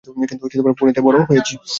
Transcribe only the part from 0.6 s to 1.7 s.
পুনেতে বড় হয়েছি।